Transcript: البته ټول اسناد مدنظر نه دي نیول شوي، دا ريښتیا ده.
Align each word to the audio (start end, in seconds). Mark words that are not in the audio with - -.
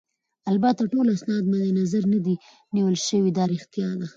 البته 0.51 0.81
ټول 0.93 1.05
اسناد 1.15 1.43
مدنظر 1.51 2.03
نه 2.13 2.19
دي 2.25 2.35
نیول 2.75 2.95
شوي، 3.07 3.29
دا 3.37 3.43
ريښتیا 3.53 3.89
ده. 3.99 4.07